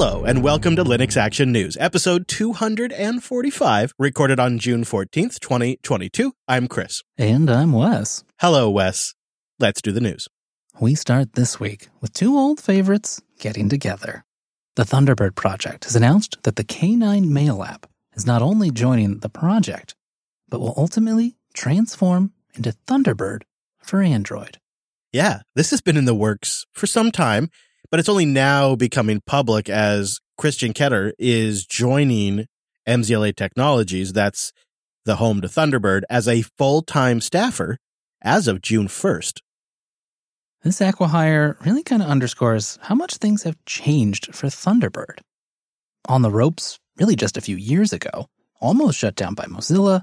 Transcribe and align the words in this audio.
Hello, 0.00 0.24
and 0.24 0.44
welcome 0.44 0.76
to 0.76 0.84
Linux 0.84 1.16
Action 1.16 1.50
News, 1.50 1.76
episode 1.80 2.28
245, 2.28 3.94
recorded 3.98 4.38
on 4.38 4.60
June 4.60 4.84
14th, 4.84 5.40
2022. 5.40 6.34
I'm 6.46 6.68
Chris. 6.68 7.02
And 7.16 7.50
I'm 7.50 7.72
Wes. 7.72 8.22
Hello, 8.40 8.70
Wes. 8.70 9.16
Let's 9.58 9.82
do 9.82 9.90
the 9.90 10.00
news. 10.00 10.28
We 10.80 10.94
start 10.94 11.32
this 11.32 11.58
week 11.58 11.88
with 12.00 12.12
two 12.12 12.38
old 12.38 12.60
favorites 12.60 13.20
getting 13.40 13.68
together. 13.68 14.24
The 14.76 14.84
Thunderbird 14.84 15.34
project 15.34 15.82
has 15.82 15.96
announced 15.96 16.38
that 16.44 16.54
the 16.54 16.62
K9 16.62 17.28
Mail 17.28 17.64
app 17.64 17.86
is 18.14 18.24
not 18.24 18.40
only 18.40 18.70
joining 18.70 19.18
the 19.18 19.28
project, 19.28 19.96
but 20.48 20.60
will 20.60 20.74
ultimately 20.76 21.34
transform 21.54 22.32
into 22.54 22.76
Thunderbird 22.86 23.42
for 23.82 24.00
Android. 24.00 24.58
Yeah, 25.12 25.40
this 25.56 25.70
has 25.70 25.80
been 25.80 25.96
in 25.96 26.04
the 26.04 26.14
works 26.14 26.66
for 26.72 26.86
some 26.86 27.10
time, 27.10 27.50
but 27.90 28.00
it's 28.00 28.08
only 28.08 28.26
now 28.26 28.76
becoming 28.76 29.22
public 29.26 29.68
as 29.68 30.20
Christian 30.36 30.72
Ketterer 30.72 31.12
is 31.18 31.66
joining 31.66 32.46
MZLA 32.86 33.34
Technologies, 33.34 34.12
that's 34.12 34.52
the 35.04 35.16
home 35.16 35.40
to 35.40 35.48
Thunderbird, 35.48 36.02
as 36.08 36.28
a 36.28 36.42
full 36.42 36.82
time 36.82 37.20
staffer 37.20 37.78
as 38.22 38.46
of 38.46 38.62
June 38.62 38.88
1st. 38.88 39.40
This 40.62 40.80
acquihire 40.80 41.64
really 41.64 41.82
kind 41.82 42.02
of 42.02 42.08
underscores 42.08 42.78
how 42.82 42.94
much 42.94 43.16
things 43.16 43.42
have 43.42 43.56
changed 43.64 44.34
for 44.34 44.48
Thunderbird. 44.48 45.18
On 46.08 46.22
the 46.22 46.30
ropes, 46.30 46.78
really 46.98 47.16
just 47.16 47.36
a 47.36 47.40
few 47.40 47.56
years 47.56 47.92
ago, 47.92 48.26
almost 48.60 48.98
shut 48.98 49.14
down 49.14 49.34
by 49.34 49.44
Mozilla, 49.44 50.02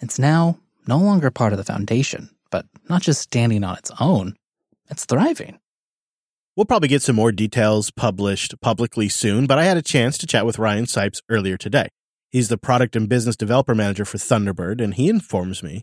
it's 0.00 0.18
now 0.18 0.58
no 0.86 0.98
longer 0.98 1.30
part 1.30 1.52
of 1.52 1.58
the 1.58 1.64
foundation, 1.64 2.30
but 2.50 2.66
not 2.88 3.02
just 3.02 3.20
standing 3.20 3.62
on 3.62 3.76
its 3.76 3.90
own, 4.00 4.34
it's 4.90 5.04
thriving. 5.04 5.59
We'll 6.60 6.66
probably 6.66 6.88
get 6.88 7.00
some 7.00 7.16
more 7.16 7.32
details 7.32 7.90
published 7.90 8.60
publicly 8.60 9.08
soon, 9.08 9.46
but 9.46 9.58
I 9.58 9.64
had 9.64 9.78
a 9.78 9.82
chance 9.82 10.18
to 10.18 10.26
chat 10.26 10.44
with 10.44 10.58
Ryan 10.58 10.84
Sipes 10.84 11.22
earlier 11.30 11.56
today. 11.56 11.88
He's 12.28 12.50
the 12.50 12.58
product 12.58 12.94
and 12.94 13.08
business 13.08 13.34
developer 13.34 13.74
manager 13.74 14.04
for 14.04 14.18
Thunderbird, 14.18 14.78
and 14.78 14.92
he 14.92 15.08
informs 15.08 15.62
me 15.62 15.80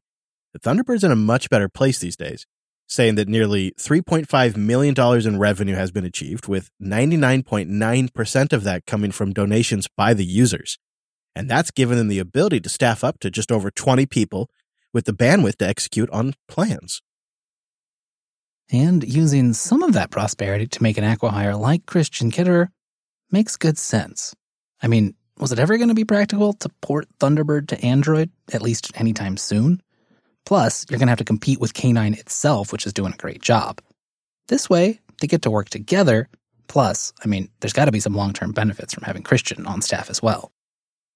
that 0.54 0.62
Thunderbird's 0.62 1.04
in 1.04 1.12
a 1.12 1.16
much 1.16 1.50
better 1.50 1.68
place 1.68 1.98
these 1.98 2.16
days, 2.16 2.46
saying 2.86 3.16
that 3.16 3.28
nearly 3.28 3.72
$3.5 3.80 4.56
million 4.56 4.96
in 5.28 5.40
revenue 5.40 5.74
has 5.74 5.90
been 5.90 6.06
achieved, 6.06 6.48
with 6.48 6.70
99.9% 6.80 8.54
of 8.54 8.64
that 8.64 8.86
coming 8.86 9.12
from 9.12 9.34
donations 9.34 9.88
by 9.98 10.14
the 10.14 10.26
users. 10.26 10.78
And 11.36 11.50
that's 11.50 11.72
given 11.72 11.98
them 11.98 12.08
the 12.08 12.20
ability 12.20 12.60
to 12.60 12.70
staff 12.70 13.04
up 13.04 13.20
to 13.22 13.32
just 13.32 13.52
over 13.52 13.72
20 13.72 14.06
people 14.06 14.52
with 14.94 15.06
the 15.06 15.12
bandwidth 15.12 15.56
to 15.56 15.68
execute 15.68 16.12
on 16.12 16.36
plans. 16.48 17.02
And 18.72 19.04
using 19.04 19.54
some 19.54 19.82
of 19.82 19.94
that 19.94 20.12
prosperity 20.12 20.68
to 20.68 20.84
make 20.84 20.98
an 20.98 21.04
acquihire 21.04 21.58
like 21.58 21.86
Christian 21.86 22.32
Ketterer 22.32 22.70
makes 23.32 23.56
good 23.56 23.78
sense. 23.78 24.36
I 24.82 24.88
mean, 24.88 25.16
was 25.40 25.52
it 25.52 25.60
ever 25.60 25.78
going 25.78 25.90
to 25.90 25.96
be 25.96 26.04
practical 26.04 26.54
to 26.54 26.70
port 26.82 27.08
Thunderbird 27.20 27.68
to 27.68 27.82
Android, 27.82 28.30
at 28.52 28.62
least 28.62 28.92
anytime 29.00 29.38
soon? 29.38 29.82
Plus, 30.46 30.86
you're 30.90 30.98
going 31.00 31.08
to 31.08 31.12
have 31.12 31.18
to 31.20 31.24
compete 31.24 31.60
with 31.60 31.74
K9 31.74 32.18
itself, 32.18 32.72
which 32.72 32.86
is 32.86 32.94
doing 32.94 33.14
a 33.14 33.18
great 33.18 33.42
job. 33.42 33.82
This 34.48 34.70
way, 34.70 35.00
they 35.20 35.28
get 35.28 35.42
to 35.44 35.52
work 35.52 35.70
together. 35.70 36.30
Plus, 36.68 37.14
I 37.24 37.28
mean, 37.28 37.50
there's 37.60 37.74
got 37.74 37.86
to 37.86 37.92
be 37.92 38.00
some 38.00 38.16
long 38.16 38.34
term 38.34 38.52
benefits 38.52 38.94
from 38.94 39.04
having 39.04 39.24
Christian 39.24 39.66
on 39.66 39.82
staff 39.82 40.10
as 40.10 40.22
well. 40.22 40.52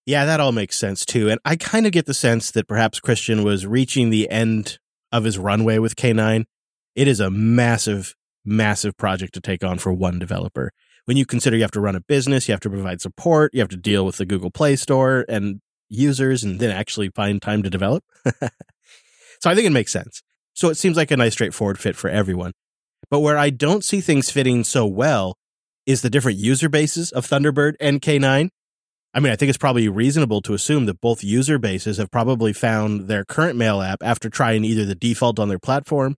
Yeah, 0.06 0.26
that 0.26 0.40
all 0.40 0.52
makes 0.52 0.78
sense 0.78 1.06
too. 1.06 1.30
And 1.30 1.40
I 1.46 1.56
kind 1.56 1.86
of 1.86 1.92
get 1.92 2.06
the 2.06 2.14
sense 2.14 2.52
that 2.52 2.68
perhaps 2.68 3.00
Christian 3.00 3.44
was 3.44 3.66
reaching 3.66 4.10
the 4.10 4.30
end 4.30 4.80
of 5.12 5.24
his 5.24 5.38
runway 5.38 5.78
with 5.78 5.96
K9 5.96 6.46
it 6.96 7.08
is 7.08 7.20
a 7.20 7.30
massive, 7.30 8.16
massive 8.46 8.98
project 8.98 9.34
to 9.34 9.42
take 9.42 9.64
on 9.64 9.78
for 9.78 9.94
one 9.94 10.20
developer. 10.20 10.72
When 11.06 11.18
you 11.18 11.26
consider 11.26 11.56
you 11.56 11.64
have 11.64 11.72
to 11.72 11.82
run 11.82 11.96
a 11.96 12.02
business, 12.02 12.48
you 12.48 12.54
have 12.54 12.62
to 12.62 12.70
provide 12.70 13.02
support, 13.02 13.54
you 13.54 13.60
have 13.60 13.70
to 13.70 13.78
deal 13.78 14.06
with 14.06 14.18
the 14.18 14.26
Google 14.26 14.52
Play 14.52 14.76
Store 14.76 15.26
and 15.28 15.62
users, 15.90 16.44
and 16.44 16.60
then 16.60 16.72
actually 16.72 17.10
find 17.10 17.42
time 17.42 17.64
to 17.64 17.70
develop. 17.70 18.04
so 18.26 19.50
I 19.50 19.56
think 19.56 19.68
it 19.68 19.72
makes 19.72 19.92
sense. 19.92 20.22
So 20.54 20.70
it 20.70 20.76
seems 20.76 20.98
like 20.98 21.12
a 21.12 21.18
nice, 21.18 21.34
straightforward 21.34 21.80
fit 21.80 21.96
for 21.96 22.10
everyone. 22.10 22.54
But 23.10 23.20
where 23.20 23.38
I 23.38 23.50
don't 23.50 23.84
see 23.84 24.00
things 24.00 24.30
fitting 24.30 24.64
so 24.64 24.86
well 24.86 25.38
is 25.86 26.02
the 26.02 26.10
different 26.10 26.38
user 26.38 26.70
bases 26.70 27.12
of 27.12 27.26
Thunderbird 27.26 27.74
and 27.80 28.02
K9. 28.02 28.50
I 29.14 29.20
mean, 29.20 29.34
I 29.34 29.36
think 29.36 29.50
it's 29.50 29.58
probably 29.58 29.90
reasonable 29.90 30.42
to 30.44 30.54
assume 30.54 30.86
that 30.86 31.02
both 31.02 31.24
user 31.24 31.58
bases 31.58 31.98
have 31.98 32.12
probably 32.12 32.54
found 32.54 33.08
their 33.08 33.26
current 33.26 33.58
mail 33.58 33.82
app 33.82 34.02
after 34.02 34.30
trying 34.30 34.64
either 34.64 34.86
the 34.86 34.96
default 34.96 35.40
on 35.40 35.50
their 35.50 35.60
platform 35.60 36.16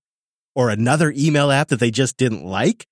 or 0.55 0.69
another 0.69 1.13
email 1.15 1.51
app 1.51 1.69
that 1.69 1.79
they 1.79 1.91
just 1.91 2.17
didn't 2.17 2.45
like. 2.45 2.87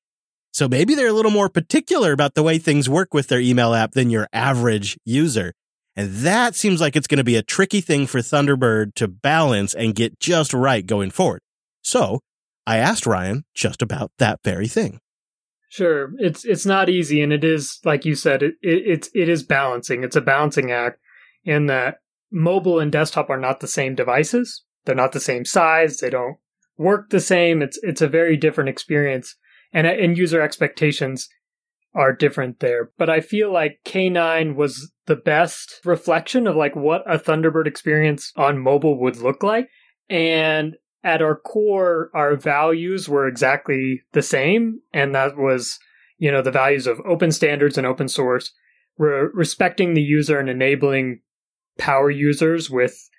So 0.53 0.67
maybe 0.67 0.95
they're 0.95 1.07
a 1.07 1.13
little 1.13 1.31
more 1.31 1.49
particular 1.49 2.11
about 2.11 2.35
the 2.35 2.43
way 2.43 2.57
things 2.57 2.89
work 2.89 3.13
with 3.13 3.27
their 3.27 3.39
email 3.39 3.73
app 3.73 3.91
than 3.91 4.09
your 4.09 4.27
average 4.33 4.97
user. 5.05 5.53
And 5.95 6.13
that 6.17 6.55
seems 6.55 6.81
like 6.81 6.95
it's 6.95 7.07
going 7.07 7.17
to 7.17 7.23
be 7.23 7.35
a 7.35 7.43
tricky 7.43 7.81
thing 7.81 8.07
for 8.07 8.19
Thunderbird 8.19 8.95
to 8.95 9.07
balance 9.07 9.73
and 9.73 9.95
get 9.95 10.19
just 10.19 10.53
right 10.53 10.85
going 10.85 11.11
forward. 11.11 11.41
So 11.81 12.19
I 12.65 12.77
asked 12.77 13.05
Ryan 13.05 13.43
just 13.53 13.81
about 13.81 14.11
that 14.17 14.39
very 14.43 14.67
thing. 14.67 14.99
Sure, 15.69 16.11
it's 16.17 16.43
it's 16.43 16.65
not 16.65 16.89
easy, 16.89 17.21
and 17.21 17.31
it 17.31 17.45
is 17.45 17.79
like 17.85 18.03
you 18.03 18.13
said, 18.13 18.43
it, 18.43 18.55
it 18.61 18.83
it's 18.85 19.09
it 19.13 19.29
is 19.29 19.41
balancing. 19.41 20.03
It's 20.03 20.17
a 20.17 20.21
balancing 20.21 20.69
act 20.69 20.99
in 21.45 21.67
that 21.67 21.99
mobile 22.29 22.79
and 22.79 22.91
desktop 22.91 23.29
are 23.29 23.39
not 23.39 23.61
the 23.61 23.67
same 23.67 23.95
devices. 23.95 24.63
They're 24.83 24.95
not 24.95 25.13
the 25.13 25.21
same 25.21 25.45
size. 25.45 25.97
They 25.97 26.09
don't 26.09 26.37
work 26.81 27.09
the 27.09 27.19
same. 27.19 27.61
It's 27.61 27.79
it's 27.83 28.01
a 28.01 28.07
very 28.07 28.35
different 28.35 28.69
experience, 28.69 29.35
and 29.71 29.87
and 29.87 30.17
user 30.17 30.41
expectations 30.41 31.29
are 31.93 32.13
different 32.13 32.59
there. 32.59 32.91
But 32.97 33.09
I 33.09 33.19
feel 33.19 33.51
like 33.51 33.79
K9 33.85 34.55
was 34.55 34.91
the 35.07 35.15
best 35.15 35.81
reflection 35.85 36.47
of 36.47 36.55
like 36.55 36.75
what 36.75 37.03
a 37.05 37.19
Thunderbird 37.19 37.67
experience 37.67 38.31
on 38.35 38.59
mobile 38.59 38.99
would 38.99 39.17
look 39.17 39.43
like, 39.43 39.69
and 40.09 40.75
at 41.03 41.21
our 41.21 41.35
core, 41.35 42.09
our 42.13 42.35
values 42.35 43.09
were 43.09 43.27
exactly 43.27 44.01
the 44.13 44.21
same, 44.21 44.79
and 44.93 45.13
that 45.15 45.37
was 45.37 45.79
you 46.17 46.31
know 46.31 46.41
the 46.41 46.51
values 46.51 46.87
of 46.87 46.99
open 47.05 47.31
standards 47.31 47.77
and 47.77 47.87
open 47.87 48.07
source, 48.07 48.51
re- 48.97 49.29
respecting 49.33 49.93
the 49.93 50.01
user 50.01 50.39
and 50.39 50.49
enabling 50.49 51.21
power 51.77 52.09
users 52.11 52.69
with 52.69 53.09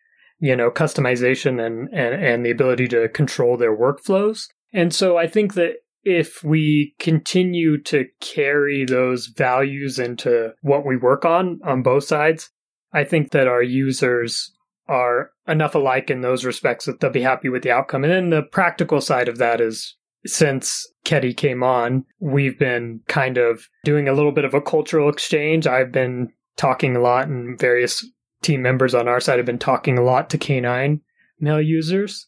you 0.42 0.56
know, 0.56 0.72
customization 0.72 1.64
and, 1.64 1.88
and, 1.92 2.20
and 2.20 2.44
the 2.44 2.50
ability 2.50 2.88
to 2.88 3.08
control 3.10 3.56
their 3.56 3.75
workflows. 3.75 4.48
And 4.72 4.92
so 4.92 5.16
I 5.16 5.28
think 5.28 5.54
that 5.54 5.76
if 6.03 6.42
we 6.42 6.97
continue 6.98 7.80
to 7.82 8.06
carry 8.20 8.84
those 8.84 9.28
values 9.28 10.00
into 10.00 10.50
what 10.62 10.84
we 10.84 10.97
work 10.97 11.25
on 11.25 11.60
on 11.64 11.84
both 11.84 12.02
sides, 12.02 12.50
I 12.92 13.04
think 13.04 13.31
that 13.31 13.47
our 13.47 13.62
users 13.62 14.52
are 14.88 15.31
enough 15.47 15.76
alike 15.76 16.10
in 16.10 16.22
those 16.22 16.44
respects 16.44 16.86
that 16.86 16.98
they'll 16.98 17.10
be 17.10 17.22
happy 17.22 17.48
with 17.48 17.62
the 17.62 17.70
outcome. 17.70 18.02
And 18.02 18.12
then 18.12 18.31
the 18.31 18.42
practical 18.42 19.00
side 19.00 19.28
of 19.28 19.38
that 19.38 19.60
is 19.60 19.97
since 20.26 20.88
Ketty 21.04 21.34
came 21.34 21.62
on, 21.62 22.04
we've 22.19 22.58
been 22.58 23.00
kind 23.06 23.38
of 23.38 23.69
doing 23.84 24.08
a 24.08 24.12
little 24.12 24.32
bit 24.32 24.44
of 24.44 24.54
a 24.54 24.60
cultural 24.60 25.08
exchange. 25.08 25.69
I've 25.69 25.92
been 25.92 26.32
talking 26.56 26.97
a 26.97 27.00
lot 27.00 27.28
in 27.28 27.56
various 27.56 28.04
team 28.42 28.62
members 28.62 28.94
on 28.94 29.08
our 29.08 29.20
side 29.20 29.38
have 29.38 29.47
been 29.47 29.58
talking 29.58 29.98
a 29.98 30.03
lot 30.03 30.30
to 30.30 30.38
K9 30.38 31.00
mail 31.41 31.60
users 31.60 32.26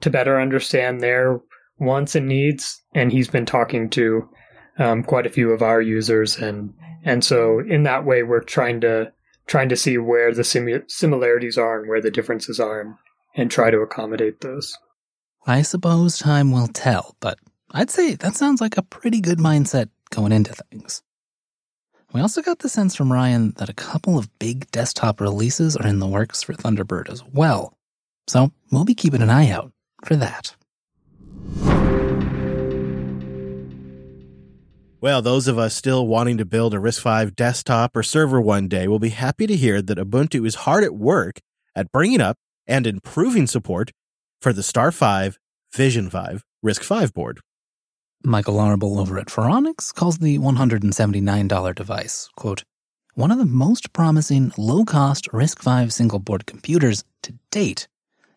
to 0.00 0.10
better 0.10 0.40
understand 0.40 1.00
their 1.00 1.40
wants 1.78 2.14
and 2.14 2.28
needs, 2.28 2.82
and 2.94 3.10
he's 3.10 3.28
been 3.28 3.46
talking 3.46 3.90
to 3.90 4.28
um, 4.78 5.02
quite 5.02 5.26
a 5.26 5.30
few 5.30 5.50
of 5.50 5.62
our 5.62 5.80
users, 5.80 6.36
and 6.38 6.72
and 7.04 7.24
so 7.24 7.60
in 7.60 7.82
that 7.84 8.04
way, 8.04 8.22
we're 8.22 8.40
trying 8.42 8.80
to 8.82 9.12
trying 9.46 9.68
to 9.68 9.76
see 9.76 9.98
where 9.98 10.32
the 10.32 10.42
simu- 10.42 10.88
similarities 10.90 11.58
are 11.58 11.80
and 11.80 11.88
where 11.88 12.00
the 12.00 12.10
differences 12.10 12.60
are, 12.60 12.80
and, 12.80 12.94
and 13.34 13.50
try 13.50 13.70
to 13.70 13.80
accommodate 13.80 14.40
those. 14.40 14.76
I 15.46 15.62
suppose 15.62 16.18
time 16.18 16.52
will 16.52 16.68
tell, 16.68 17.16
but 17.20 17.38
I'd 17.72 17.90
say 17.90 18.14
that 18.14 18.36
sounds 18.36 18.60
like 18.60 18.76
a 18.76 18.82
pretty 18.82 19.20
good 19.20 19.38
mindset 19.38 19.88
going 20.10 20.32
into 20.32 20.54
things. 20.70 21.02
We 22.12 22.20
also 22.20 22.42
got 22.42 22.58
the 22.58 22.68
sense 22.68 22.94
from 22.94 23.10
Ryan 23.10 23.52
that 23.52 23.70
a 23.70 23.74
couple 23.74 24.18
of 24.18 24.38
big 24.38 24.70
desktop 24.70 25.18
releases 25.18 25.76
are 25.76 25.86
in 25.86 25.98
the 25.98 26.06
works 26.06 26.42
for 26.42 26.52
Thunderbird 26.52 27.08
as 27.08 27.24
well. 27.32 27.72
So 28.26 28.52
we'll 28.70 28.84
be 28.84 28.94
keeping 28.94 29.22
an 29.22 29.30
eye 29.30 29.50
out 29.50 29.72
for 30.04 30.16
that. 30.16 30.54
Well, 35.00 35.22
those 35.22 35.48
of 35.48 35.58
us 35.58 35.74
still 35.74 36.06
wanting 36.06 36.36
to 36.36 36.44
build 36.44 36.74
a 36.74 36.78
RISC-V 36.78 37.32
desktop 37.34 37.96
or 37.96 38.02
server 38.02 38.40
one 38.40 38.68
day 38.68 38.86
will 38.86 39.00
be 39.00 39.08
happy 39.08 39.46
to 39.46 39.56
hear 39.56 39.80
that 39.80 39.98
Ubuntu 39.98 40.46
is 40.46 40.54
hard 40.56 40.84
at 40.84 40.94
work 40.94 41.40
at 41.74 41.90
bringing 41.90 42.20
up 42.20 42.36
and 42.66 42.86
improving 42.86 43.46
support 43.46 43.90
for 44.40 44.52
the 44.52 44.62
Star 44.62 44.92
5 44.92 45.38
Vision 45.74 46.10
5 46.10 46.44
RISC-V 46.62 47.12
board. 47.12 47.40
Michael 48.24 48.54
Larabel 48.54 48.98
over 48.98 49.18
at 49.18 49.28
Phoronix 49.28 49.92
calls 49.94 50.18
the 50.18 50.38
$179 50.38 51.74
device, 51.74 52.28
quote, 52.36 52.64
one 53.14 53.30
of 53.30 53.38
the 53.38 53.44
most 53.44 53.92
promising 53.92 54.52
low-cost 54.56 55.28
RISC-V 55.32 55.90
single-board 55.90 56.46
computers 56.46 57.04
to 57.22 57.34
date, 57.50 57.88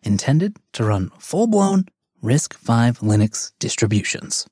intended 0.02 0.56
to 0.72 0.84
run 0.84 1.10
full-blown 1.18 1.86
RISC-V 2.22 3.00
Linux 3.06 3.52
distributions. 3.58 4.46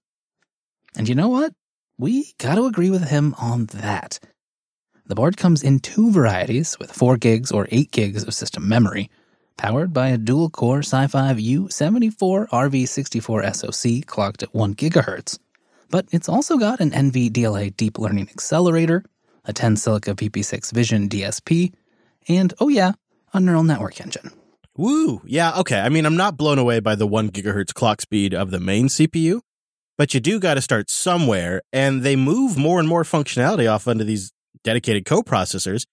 And 0.96 1.08
you 1.08 1.14
know 1.14 1.28
what? 1.28 1.52
we 1.98 2.34
gotta 2.38 2.64
agree 2.64 2.90
with 2.90 3.08
him 3.08 3.34
on 3.38 3.66
that. 3.66 4.19
The 5.06 5.14
board 5.14 5.37
comes 5.37 5.62
in 5.62 5.80
two 5.80 6.10
varieties 6.10 6.78
with 6.78 6.90
4 6.90 7.16
gigs 7.19 7.52
or 7.52 7.69
8 7.70 7.90
gigs 7.90 8.25
of 8.25 8.34
system 8.34 8.69
memory, 8.69 9.10
powered 9.56 9.92
by 9.92 10.08
a 10.08 10.18
dual 10.18 10.50
core 10.50 10.80
SiFive 10.80 11.42
U74 11.42 12.48
RV64 12.48 13.54
SoC 13.54 14.06
clocked 14.06 14.42
at 14.42 14.54
1 14.54 14.74
GHz. 14.74 15.38
But 15.90 16.06
it's 16.10 16.28
also 16.28 16.56
got 16.56 16.80
an 16.80 16.90
NVDLA 16.90 17.76
deep 17.76 17.98
learning 17.98 18.28
accelerator, 18.30 19.04
a 19.44 19.52
Tensilica 19.52 20.14
VP6 20.14 20.72
Vision 20.72 21.08
DSP, 21.08 21.72
and 22.28 22.52
oh 22.58 22.68
yeah, 22.68 22.92
a 23.32 23.40
neural 23.40 23.62
network 23.62 24.00
engine. 24.00 24.30
Woo. 24.76 25.22
Yeah. 25.24 25.58
Okay. 25.60 25.80
I 25.80 25.88
mean, 25.88 26.04
I'm 26.04 26.16
not 26.16 26.36
blown 26.36 26.58
away 26.58 26.80
by 26.80 26.96
the 26.96 27.06
one 27.06 27.30
gigahertz 27.30 27.72
clock 27.72 28.00
speed 28.00 28.34
of 28.34 28.50
the 28.50 28.58
main 28.58 28.88
CPU, 28.88 29.40
but 29.96 30.14
you 30.14 30.20
do 30.20 30.40
got 30.40 30.54
to 30.54 30.60
start 30.60 30.90
somewhere. 30.90 31.62
And 31.72 32.02
they 32.02 32.16
move 32.16 32.56
more 32.56 32.80
and 32.80 32.88
more 32.88 33.04
functionality 33.04 33.72
off 33.72 33.86
onto 33.86 34.04
these 34.04 34.32
dedicated 34.64 35.04
coprocessors. 35.04 35.86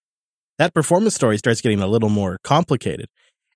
That 0.58 0.74
performance 0.74 1.14
story 1.14 1.38
starts 1.38 1.62
getting 1.62 1.82
a 1.82 1.88
little 1.88 2.10
more 2.10 2.40
complicated. 2.44 3.08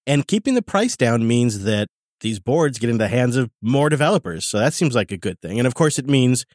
And 0.08 0.28
keeping 0.28 0.54
the 0.54 0.62
price 0.62 0.96
down 0.96 1.28
means 1.28 1.64
that 1.64 1.88
these 2.22 2.40
boards 2.40 2.80
get 2.80 2.90
into 2.90 3.04
the 3.04 3.08
hands 3.08 3.36
of 3.36 3.50
more 3.62 3.90
developers. 3.90 4.46
So 4.46 4.60
that 4.60 4.74
seems 4.74 4.96
like 4.96 5.12
a 5.12 5.18
good 5.18 5.42
thing. 5.42 5.60
And 5.60 5.68
of 5.68 5.76
course, 5.76 6.00
it 6.00 6.08
means 6.08 6.46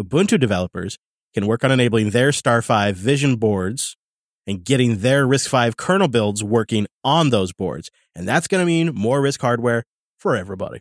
Ubuntu 0.00 0.38
developers 0.38 0.98
can 1.34 1.46
work 1.46 1.64
on 1.64 1.70
enabling 1.70 2.10
their 2.10 2.30
StarFive 2.30 2.94
Vision 2.94 3.36
boards 3.36 3.96
and 4.46 4.64
getting 4.64 4.98
their 4.98 5.26
RISC 5.26 5.50
V 5.50 5.74
kernel 5.76 6.08
builds 6.08 6.42
working 6.42 6.86
on 7.02 7.30
those 7.30 7.52
boards. 7.52 7.90
And 8.14 8.26
that's 8.26 8.46
going 8.46 8.62
to 8.62 8.66
mean 8.66 8.94
more 8.94 9.20
RISC 9.20 9.40
hardware 9.40 9.84
for 10.16 10.36
everybody. 10.36 10.80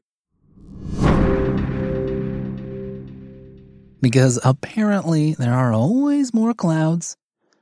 Because 4.01 4.39
apparently 4.43 5.33
there 5.33 5.53
are 5.53 5.73
always 5.73 6.33
more 6.33 6.53
clouds 6.53 7.17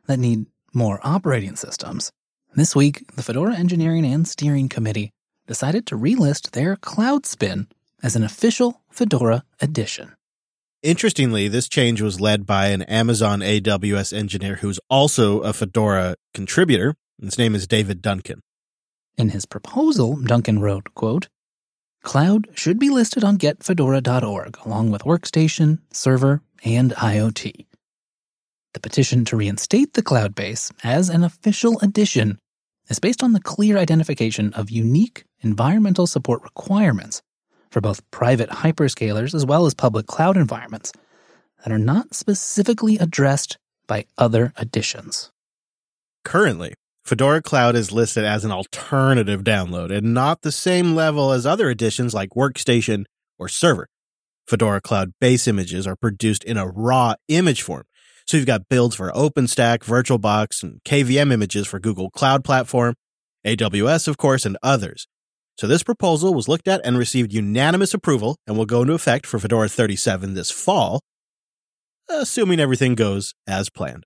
that 0.07 0.19
need 0.19 0.45
more 0.73 0.99
operating 1.01 1.55
systems. 1.55 2.11
This 2.55 2.75
week, 2.75 3.15
the 3.15 3.23
Fedora 3.23 3.55
Engineering 3.55 4.05
and 4.05 4.27
Steering 4.27 4.69
Committee 4.69 5.09
decided 5.47 5.87
to 5.87 5.97
relist 5.97 6.51
their 6.51 6.75
Cloud 6.75 7.25
Spin 7.25 7.67
as 8.03 8.15
an 8.15 8.23
official 8.23 8.81
Fedora 8.91 9.43
edition. 9.59 10.13
Interestingly, 10.83 11.47
this 11.47 11.67
change 11.67 11.99
was 11.99 12.21
led 12.21 12.45
by 12.45 12.67
an 12.67 12.83
Amazon 12.83 13.39
AWS 13.39 14.13
engineer 14.13 14.57
who's 14.57 14.79
also 14.87 15.39
a 15.39 15.51
Fedora 15.51 16.15
contributor. 16.35 16.93
His 17.19 17.39
name 17.39 17.55
is 17.55 17.65
David 17.65 18.03
Duncan. 18.03 18.41
In 19.17 19.29
his 19.29 19.47
proposal, 19.47 20.17
Duncan 20.17 20.59
wrote, 20.59 20.93
quote, 20.93 21.29
Cloud 22.03 22.49
should 22.53 22.77
be 22.77 22.91
listed 22.91 23.23
on 23.23 23.39
getfedora.org 23.39 24.57
along 24.63 24.91
with 24.91 25.01
Workstation, 25.01 25.79
Server, 25.91 26.43
and 26.63 26.91
IoT. 26.91 27.65
The 28.73 28.79
petition 28.79 29.25
to 29.25 29.37
reinstate 29.37 29.93
the 29.93 30.01
cloud 30.01 30.35
base 30.35 30.71
as 30.83 31.09
an 31.09 31.23
official 31.23 31.79
edition 31.79 32.39
is 32.89 32.99
based 32.99 33.23
on 33.23 33.33
the 33.33 33.41
clear 33.41 33.77
identification 33.77 34.53
of 34.53 34.69
unique 34.69 35.23
environmental 35.41 36.07
support 36.07 36.41
requirements 36.43 37.21
for 37.71 37.81
both 37.81 38.09
private 38.11 38.49
hyperscalers 38.49 39.33
as 39.33 39.45
well 39.45 39.65
as 39.65 39.73
public 39.73 40.05
cloud 40.07 40.37
environments 40.37 40.91
that 41.63 41.71
are 41.71 41.79
not 41.79 42.13
specifically 42.13 42.97
addressed 42.97 43.57
by 43.87 44.05
other 44.17 44.53
editions. 44.57 45.31
Currently, 46.23 46.73
Fedora 47.03 47.41
Cloud 47.41 47.75
is 47.75 47.91
listed 47.91 48.23
as 48.23 48.45
an 48.45 48.51
alternative 48.51 49.43
download 49.43 49.91
and 49.91 50.13
not 50.13 50.41
the 50.41 50.51
same 50.51 50.95
level 50.95 51.31
as 51.31 51.45
other 51.45 51.69
editions 51.69 52.13
like 52.13 52.29
Workstation 52.29 53.03
or 53.37 53.49
Server. 53.49 53.87
Fedora 54.47 54.79
Cloud 54.79 55.11
base 55.19 55.47
images 55.47 55.85
are 55.85 55.95
produced 55.95 56.43
in 56.43 56.57
a 56.57 56.67
raw 56.67 57.15
image 57.27 57.61
form. 57.61 57.83
So 58.25 58.37
you've 58.37 58.45
got 58.45 58.69
builds 58.69 58.95
for 58.95 59.11
OpenStack, 59.11 59.79
VirtualBox, 59.79 60.63
and 60.63 60.83
KVM 60.83 61.31
images 61.31 61.67
for 61.67 61.79
Google 61.79 62.09
Cloud 62.09 62.43
Platform, 62.43 62.95
AWS, 63.45 64.07
of 64.07 64.17
course, 64.17 64.45
and 64.45 64.57
others. 64.63 65.07
So 65.57 65.67
this 65.67 65.83
proposal 65.83 66.33
was 66.33 66.47
looked 66.47 66.67
at 66.67 66.81
and 66.83 66.97
received 66.97 67.33
unanimous 67.33 67.93
approval 67.93 68.37
and 68.47 68.57
will 68.57 68.65
go 68.65 68.81
into 68.81 68.93
effect 68.93 69.25
for 69.25 69.39
Fedora 69.39 69.69
37 69.69 70.33
this 70.33 70.49
fall, 70.49 71.01
assuming 72.09 72.59
everything 72.59 72.95
goes 72.95 73.33
as 73.45 73.69
planned. 73.69 74.05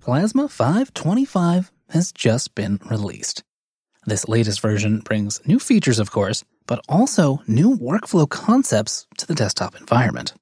Plasma 0.00 0.48
525 0.48 1.72
has 1.90 2.12
just 2.12 2.54
been 2.54 2.78
released. 2.90 3.42
This 4.04 4.28
latest 4.28 4.60
version 4.60 4.98
brings 4.98 5.40
new 5.46 5.60
features, 5.60 6.00
of 6.00 6.10
course, 6.10 6.44
but 6.66 6.84
also 6.88 7.42
new 7.46 7.76
workflow 7.76 8.28
concepts 8.28 9.06
to 9.18 9.26
the 9.26 9.34
desktop 9.34 9.74
environment. 9.76 10.34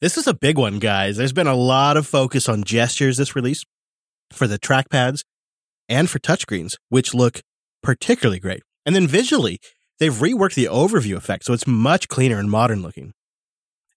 This 0.00 0.16
is 0.16 0.26
a 0.26 0.34
big 0.34 0.56
one, 0.56 0.78
guys. 0.78 1.16
There's 1.16 1.32
been 1.32 1.46
a 1.46 1.54
lot 1.54 1.96
of 1.96 2.06
focus 2.06 2.48
on 2.48 2.64
gestures 2.64 3.18
this 3.18 3.36
release 3.36 3.64
for 4.32 4.46
the 4.46 4.58
trackpads 4.58 5.24
and 5.88 6.08
for 6.08 6.18
touchscreens, 6.18 6.76
which 6.88 7.12
look 7.14 7.42
particularly 7.82 8.40
great. 8.40 8.62
And 8.86 8.96
then 8.96 9.06
visually, 9.06 9.58
they've 9.98 10.12
reworked 10.12 10.54
the 10.54 10.64
overview 10.66 11.16
effect 11.16 11.44
so 11.44 11.52
it's 11.52 11.66
much 11.66 12.08
cleaner 12.08 12.38
and 12.38 12.50
modern 12.50 12.80
looking. 12.80 13.12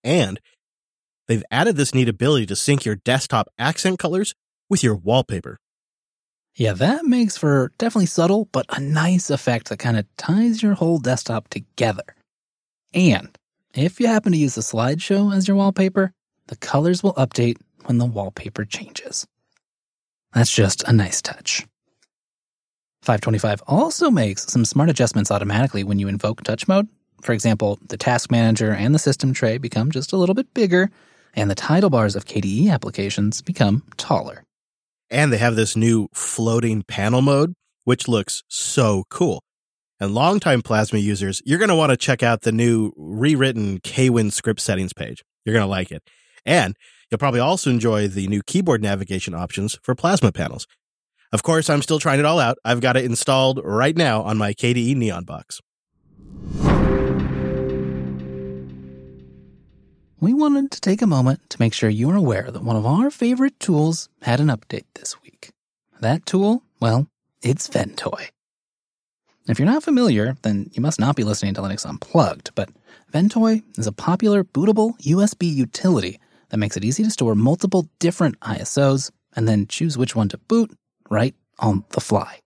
And 0.04 0.42
they've 1.28 1.44
added 1.50 1.78
this 1.78 1.94
neat 1.94 2.10
ability 2.10 2.48
to 2.48 2.56
sync 2.56 2.84
your 2.84 2.96
desktop 2.96 3.48
accent 3.58 3.98
colors 4.00 4.34
with 4.70 4.84
your 4.84 4.96
wallpaper. 4.96 5.58
Yeah, 6.56 6.74
that 6.74 7.06
makes 7.06 7.36
for 7.36 7.72
definitely 7.80 8.06
subtle, 8.06 8.48
but 8.52 8.68
a 8.70 8.80
nice 8.80 9.32
effect 9.32 9.70
that 9.70 9.80
kind 9.80 9.98
of 9.98 10.06
ties 10.18 10.62
your 10.62 10.76
whole 10.76 11.00
desktop 11.00 11.48
together. 11.48 12.04
And 12.94 13.36
if 13.74 14.00
you 14.00 14.06
happen 14.08 14.34
to 14.34 14.38
use 14.38 14.56
a 14.56 14.62
slideshow 14.62 15.36
as 15.36 15.48
your 15.48 15.58
wallpaper, 15.58 16.12
the 16.48 16.56
colors 16.56 17.02
will 17.02 17.16
update 17.16 17.58
when 17.86 17.98
the 17.98 18.06
wallpaper 18.06 18.66
changes. 18.66 19.26
That's 20.34 20.54
just 20.54 20.84
a 20.84 20.94
nice 20.94 21.22
touch. 21.24 21.66
525 23.02 23.64
also 23.68 24.12
makes 24.12 24.52
some 24.52 24.64
smart 24.64 24.90
adjustments 24.90 25.32
automatically 25.32 25.84
when 25.84 25.98
you 26.00 26.08
invoke 26.08 26.44
touch 26.44 26.68
mode. 26.68 26.88
For 27.22 27.34
example, 27.34 27.80
the 27.88 27.98
task 27.98 28.30
manager 28.30 28.72
and 28.72 28.94
the 28.94 29.00
system 29.00 29.34
tray 29.34 29.58
become 29.58 29.92
just 29.92 30.14
a 30.14 30.18
little 30.18 30.36
bit 30.36 30.54
bigger, 30.54 30.92
and 31.34 31.50
the 31.50 31.56
title 31.56 31.90
bars 31.90 32.16
of 32.16 32.26
KDE 32.26 32.70
applications 32.70 33.42
become 33.42 33.84
taller. 33.98 34.44
And 35.14 35.32
they 35.32 35.38
have 35.38 35.56
this 35.56 35.78
new 35.78 36.10
floating 36.14 36.82
panel 36.82 37.22
mode, 37.22 37.54
which 37.84 38.08
looks 38.08 38.42
so 38.48 39.04
cool. 39.10 39.44
And 40.00 40.16
longtime 40.16 40.64
Plasma 40.64 40.98
users, 40.98 41.40
you're 41.46 41.60
going 41.60 41.70
to 41.70 41.76
want 41.76 41.92
to 41.92 41.98
check 41.98 42.24
out 42.24 42.42
the 42.42 42.52
new 42.52 42.92
rewritten 42.98 43.80
KWin 43.80 44.32
script 44.32 44.60
settings 44.60 44.92
page. 44.92 45.24
You're 45.46 45.54
going 45.54 45.64
to 45.64 45.70
like 45.70 45.92
it. 45.92 46.02
And 46.48 46.76
you'll 47.10 47.20
probably 47.20 47.40
also 47.40 47.70
enjoy 47.70 48.08
the 48.08 48.28
new 48.28 48.42
keyboard 48.42 48.82
navigation 48.82 49.36
options 49.36 49.78
for 49.84 49.94
Plasma 49.94 50.32
panels. 50.32 50.66
Of 51.32 51.44
course, 51.44 51.70
I'm 51.70 51.84
still 51.84 52.00
trying 52.00 52.20
it 52.20 52.26
all 52.26 52.40
out. 52.40 52.58
I've 52.66 52.82
got 52.82 52.98
it 52.98 53.06
installed 53.06 53.62
right 53.64 53.96
now 53.96 54.24
on 54.24 54.38
my 54.38 54.54
KDE 54.54 54.96
Neon 54.96 55.26
box. 55.26 55.62
We 60.24 60.34
wanted 60.34 60.72
to 60.72 60.80
take 60.80 61.02
a 61.02 61.06
moment 61.06 61.50
to 61.50 61.60
make 61.60 61.74
sure 61.74 61.90
you're 61.90 62.16
aware 62.16 62.50
that 62.50 62.64
one 62.64 62.78
of 62.78 62.86
our 62.86 63.12
favorite 63.12 63.60
tools 63.60 64.08
had 64.22 64.40
an 64.40 64.48
update 64.48 64.86
this 64.96 65.22
week. 65.22 65.52
That 66.00 66.26
tool, 66.26 66.64
well, 66.80 67.08
it's 67.42 67.68
Ventoy. 67.68 68.30
If 69.50 69.60
you're 69.60 69.66
not 69.66 69.84
familiar, 69.84 70.38
then 70.42 70.70
you 70.72 70.82
must 70.82 70.98
not 70.98 71.18
be 71.18 71.26
listening 71.26 71.56
to 71.56 71.62
Linux 71.62 71.86
Unplugged, 71.86 72.52
but 72.56 72.70
Ventoy 73.14 73.64
is 73.78 73.86
a 73.86 73.92
popular 73.92 74.46
bootable 74.46 74.98
USB 75.02 75.54
utility 75.54 76.22
that 76.52 76.58
makes 76.58 76.78
it 76.78 76.86
easy 76.86 77.04
to 77.04 77.12
store 77.12 77.36
multiple 77.36 77.90
different 78.00 78.40
ISOs 78.40 79.12
and 79.36 79.46
then 79.46 79.68
choose 79.68 79.98
which 79.98 80.16
one 80.16 80.30
to 80.30 80.38
boot 80.38 80.72
right 81.10 81.36
on 81.60 81.84
the 81.90 82.00
fly. 82.00 82.40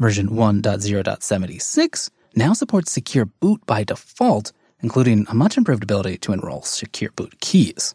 Version 0.00 0.30
1.0.76 0.30 2.10
now 2.34 2.54
supports 2.54 2.90
secure 2.90 3.26
boot 3.26 3.64
by 3.66 3.84
default, 3.84 4.50
including 4.80 5.26
a 5.28 5.34
much 5.34 5.56
improved 5.56 5.82
ability 5.82 6.18
to 6.18 6.32
enroll 6.32 6.62
secure 6.62 7.10
boot 7.12 7.40
keys. 7.40 7.94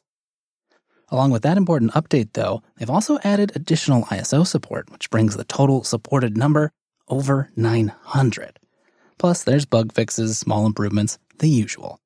Along 1.10 1.32
with 1.32 1.44
that 1.44 1.58
important 1.58 1.92
update, 1.92 2.34
though, 2.34 2.64
they've 2.78 2.90
also 2.90 3.20
added 3.24 3.52
additional 3.56 4.04
ISO 4.06 4.46
support, 4.46 4.90
which 4.92 5.10
brings 5.10 5.38
the 5.38 5.44
total 5.44 5.84
supported 5.84 6.38
number 6.38 6.72
over 7.08 7.50
900. 7.56 8.60
Plus, 9.18 9.44
there's 9.44 9.66
bug 9.66 9.94
fixes, 9.94 10.38
small 10.38 10.66
improvements, 10.66 11.20
the 11.40 11.50
usual. 11.50 12.00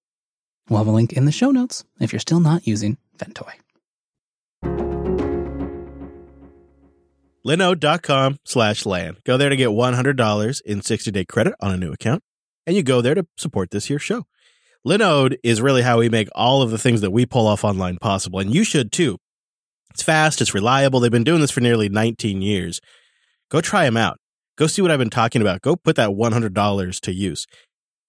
We'll 0.69 0.79
have 0.79 0.87
a 0.87 0.91
link 0.91 1.13
in 1.13 1.25
the 1.25 1.31
show 1.31 1.51
notes 1.51 1.85
if 1.99 2.11
you're 2.11 2.19
still 2.19 2.41
not 2.41 2.67
using 2.67 2.97
Ventoy. 3.17 3.53
linode.com 7.47 8.37
slash 8.43 8.85
LAN. 8.85 9.17
Go 9.23 9.37
there 9.37 9.49
to 9.49 9.55
get 9.55 9.69
$100 9.69 10.61
in 10.65 10.81
60-day 10.81 11.25
credit 11.25 11.53
on 11.61 11.71
a 11.71 11.77
new 11.77 11.93
account, 11.93 12.21
and 12.65 12.75
you 12.75 12.83
go 12.83 13.01
there 13.01 13.15
to 13.15 13.25
support 13.37 13.71
this 13.71 13.85
here 13.85 13.99
show. 13.99 14.25
Linode 14.87 15.35
is 15.43 15.61
really 15.61 15.81
how 15.81 15.99
we 15.99 16.07
make 16.07 16.29
all 16.33 16.61
of 16.61 16.71
the 16.71 16.77
things 16.77 17.01
that 17.01 17.11
we 17.11 17.25
pull 17.25 17.45
off 17.45 17.65
online 17.65 17.97
possible, 17.97 18.39
and 18.39 18.55
you 18.55 18.63
should 18.63 18.93
too. 18.93 19.17
It's 19.89 20.01
fast, 20.01 20.39
it's 20.39 20.53
reliable. 20.53 21.01
They've 21.01 21.11
been 21.11 21.25
doing 21.25 21.41
this 21.41 21.51
for 21.51 21.59
nearly 21.59 21.89
19 21.89 22.41
years. 22.41 22.79
Go 23.49 23.59
try 23.59 23.83
them 23.83 23.97
out. 23.97 24.17
Go 24.57 24.65
see 24.65 24.81
what 24.81 24.89
I've 24.89 24.97
been 24.97 25.09
talking 25.09 25.41
about. 25.41 25.61
Go 25.61 25.75
put 25.75 25.97
that 25.97 26.11
$100 26.11 27.01
to 27.01 27.13
use. 27.13 27.45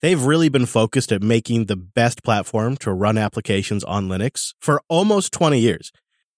they've 0.03 0.23
really 0.23 0.49
been 0.49 0.67
focused 0.67 1.11
at 1.11 1.21
making 1.21 1.65
the 1.65 1.75
best 1.75 2.23
platform 2.23 2.77
to 2.77 2.93
run 2.93 3.19
applications 3.19 3.83
on 3.83 4.07
Linux 4.07 4.55
for 4.61 4.81
almost 4.89 5.33
20 5.33 5.59
years. 5.59 5.91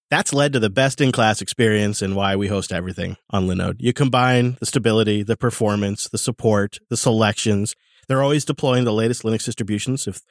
That's 0.09 0.33
led 0.33 0.53
to 0.53 0.59
the 0.59 0.71
best 0.71 1.01
in 1.01 1.11
class 1.11 1.39
experience 1.39 2.01
and 2.01 2.15
why 2.15 2.35
we 2.35 2.47
host 2.47 2.73
everything 2.73 3.17
on 3.29 3.45
Linode. 3.45 3.75
You 3.77 3.93
combine 3.93 4.57
the 4.59 4.65
stability, 4.65 5.21
the 5.21 5.37
performance, 5.37 6.09
the 6.09 6.17
support, 6.17 6.79
the 6.89 6.97
selections. 6.97 7.75
They're 8.07 8.23
always 8.23 8.45
deploying 8.45 8.83
the 8.83 8.93
latest 8.93 9.23
Linux 9.23 9.45
distributions 9.45 10.07
if 10.07 10.21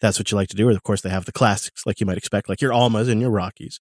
that's 0.00 0.18
what 0.18 0.30
you 0.30 0.36
like 0.36 0.48
to 0.48 0.56
do. 0.56 0.68
Or 0.68 0.72
of 0.72 0.82
course, 0.82 1.00
they 1.00 1.10
have 1.10 1.24
the 1.24 1.32
classics 1.32 1.86
like 1.86 2.00
you 2.00 2.06
might 2.06 2.18
expect, 2.18 2.48
like 2.48 2.60
your 2.60 2.72
Almas 2.72 3.08
and 3.08 3.20
your 3.20 3.30
Rockies. 3.30 3.80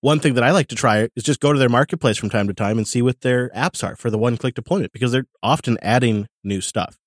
One 0.00 0.20
thing 0.20 0.34
that 0.34 0.44
I 0.44 0.50
like 0.50 0.68
to 0.68 0.74
try 0.74 1.08
is 1.16 1.24
just 1.24 1.40
go 1.40 1.52
to 1.52 1.58
their 1.58 1.68
marketplace 1.68 2.16
from 2.16 2.30
time 2.30 2.46
to 2.48 2.54
time 2.54 2.78
and 2.78 2.86
see 2.86 3.02
what 3.02 3.22
their 3.22 3.48
apps 3.50 3.82
are 3.82 3.96
for 3.96 4.10
the 4.10 4.18
one 4.18 4.36
click 4.36 4.54
deployment 4.54 4.92
because 4.92 5.10
they're 5.10 5.26
often 5.42 5.78
adding 5.82 6.28
new 6.44 6.60
stuff. 6.60 6.98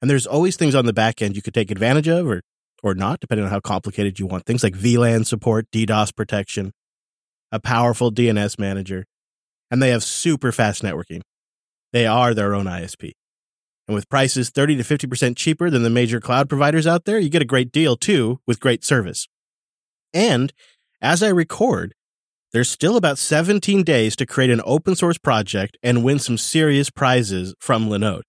And 0.00 0.10
there's 0.10 0.26
always 0.26 0.56
things 0.56 0.74
on 0.74 0.86
the 0.86 0.92
back 0.92 1.20
end 1.20 1.34
you 1.34 1.42
could 1.42 1.54
take 1.54 1.70
advantage 1.70 2.08
of 2.08 2.26
or, 2.26 2.42
or 2.82 2.94
not, 2.94 3.20
depending 3.20 3.44
on 3.44 3.50
how 3.50 3.60
complicated 3.60 4.18
you 4.18 4.26
want. 4.26 4.46
Things 4.46 4.62
like 4.62 4.74
VLAN 4.74 5.26
support, 5.26 5.66
DDoS 5.72 6.14
protection, 6.14 6.72
a 7.50 7.58
powerful 7.58 8.12
DNS 8.12 8.58
manager, 8.58 9.06
and 9.70 9.82
they 9.82 9.90
have 9.90 10.04
super 10.04 10.52
fast 10.52 10.82
networking. 10.82 11.22
They 11.92 12.06
are 12.06 12.34
their 12.34 12.54
own 12.54 12.66
ISP. 12.66 13.12
And 13.86 13.94
with 13.94 14.08
prices 14.08 14.50
30 14.50 14.76
to 14.76 14.82
50% 14.82 15.36
cheaper 15.36 15.68
than 15.68 15.82
the 15.82 15.90
major 15.90 16.20
cloud 16.20 16.48
providers 16.48 16.86
out 16.86 17.04
there, 17.04 17.18
you 17.18 17.28
get 17.28 17.42
a 17.42 17.46
great 17.46 17.70
deal 17.70 17.96
too 17.96 18.40
with 18.46 18.60
great 18.60 18.84
service. 18.84 19.28
And 20.14 20.52
as 21.02 21.22
I 21.22 21.28
record, 21.28 21.94
there's 22.52 22.70
still 22.70 22.96
about 22.96 23.18
17 23.18 23.82
days 23.82 24.16
to 24.16 24.26
create 24.26 24.50
an 24.50 24.62
open 24.64 24.94
source 24.94 25.18
project 25.18 25.76
and 25.82 26.04
win 26.04 26.18
some 26.18 26.38
serious 26.38 26.88
prizes 26.88 27.54
from 27.58 27.88
Linode. 27.88 28.22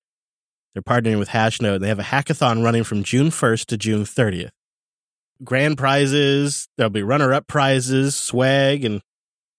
They're 0.73 0.81
partnering 0.81 1.19
with 1.19 1.29
Hashnode. 1.29 1.79
They 1.79 1.87
have 1.87 1.99
a 1.99 2.03
hackathon 2.03 2.63
running 2.63 2.83
from 2.83 3.03
June 3.03 3.27
1st 3.27 3.65
to 3.67 3.77
June 3.77 4.03
30th. 4.03 4.49
Grand 5.43 5.77
prizes, 5.77 6.67
there'll 6.75 6.89
be 6.89 7.03
runner 7.03 7.33
up 7.33 7.47
prizes, 7.47 8.15
swag, 8.15 8.83
and 8.83 9.01